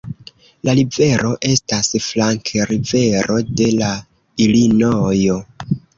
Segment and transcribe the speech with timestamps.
[0.67, 3.91] La rivero estas flankrivero de la
[4.47, 5.37] Ilinojo.